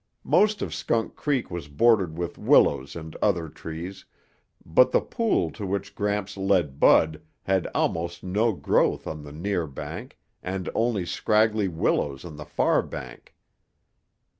Most 0.23 0.63
of 0.63 0.73
Skunk 0.73 1.15
Creek 1.15 1.51
was 1.51 1.67
bordered 1.67 2.17
with 2.17 2.39
willows 2.39 2.95
and 2.95 3.15
other 3.21 3.47
trees, 3.47 4.03
but 4.65 4.89
the 4.91 4.99
pool 4.99 5.51
to 5.51 5.63
which 5.63 5.93
Gramps 5.93 6.35
led 6.35 6.79
Bud 6.79 7.21
had 7.43 7.67
almost 7.75 8.23
no 8.23 8.51
growth 8.51 9.05
on 9.05 9.21
the 9.21 9.31
near 9.31 9.67
bank 9.67 10.17
and 10.41 10.67
only 10.73 11.05
scraggly 11.05 11.67
willows 11.67 12.25
on 12.25 12.35
the 12.35 12.45
far 12.45 12.81
bank. 12.81 13.35